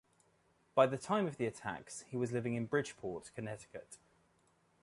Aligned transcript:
By 0.73 0.87
the 0.87 0.97
time 0.97 1.27
of 1.27 1.37
the 1.37 1.45
attacks, 1.45 2.01
he 2.07 2.17
was 2.17 2.31
living 2.31 2.55
in 2.55 2.65
Bridgeport, 2.65 3.29
Connecticut. 3.35 3.99